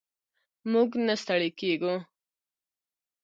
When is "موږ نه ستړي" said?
0.71-1.49